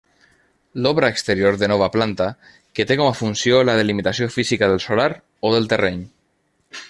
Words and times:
L'obra 0.85 1.09
exterior 1.15 1.57
de 1.63 1.67
nova 1.71 1.89
planta, 1.97 2.29
que 2.79 2.87
té 2.93 2.97
com 3.01 3.11
a 3.11 3.13
funció 3.21 3.61
la 3.69 3.77
delimitació 3.81 4.31
física 4.39 4.71
del 4.73 4.83
solar 4.89 5.09
o 5.51 5.57
del 5.57 5.71
terreny. 5.75 6.05